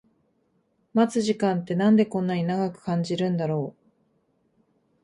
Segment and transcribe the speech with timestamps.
[0.95, 3.89] 待つ時間ってなんでこんな長く感じるんだろう